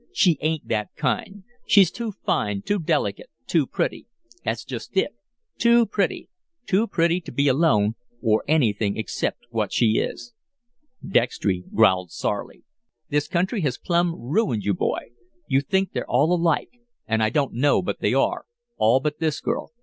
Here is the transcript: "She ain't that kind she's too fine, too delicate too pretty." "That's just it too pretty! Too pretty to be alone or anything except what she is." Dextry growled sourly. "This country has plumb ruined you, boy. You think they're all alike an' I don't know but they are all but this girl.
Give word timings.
"She 0.11 0.39
ain't 0.41 0.67
that 0.67 0.95
kind 0.95 1.43
she's 1.67 1.91
too 1.91 2.11
fine, 2.11 2.63
too 2.63 2.79
delicate 2.79 3.29
too 3.45 3.67
pretty." 3.67 4.07
"That's 4.43 4.63
just 4.65 4.97
it 4.97 5.13
too 5.59 5.85
pretty! 5.85 6.27
Too 6.65 6.87
pretty 6.87 7.21
to 7.21 7.31
be 7.31 7.47
alone 7.47 7.93
or 8.19 8.43
anything 8.47 8.97
except 8.97 9.45
what 9.51 9.71
she 9.71 9.99
is." 9.99 10.33
Dextry 11.07 11.65
growled 11.71 12.09
sourly. 12.09 12.63
"This 13.09 13.27
country 13.27 13.61
has 13.61 13.77
plumb 13.77 14.15
ruined 14.19 14.65
you, 14.65 14.73
boy. 14.73 15.11
You 15.47 15.61
think 15.61 15.91
they're 15.91 16.09
all 16.09 16.33
alike 16.33 16.79
an' 17.07 17.21
I 17.21 17.29
don't 17.29 17.53
know 17.53 17.83
but 17.83 17.99
they 17.99 18.15
are 18.15 18.47
all 18.79 19.01
but 19.01 19.19
this 19.19 19.39
girl. 19.39 19.69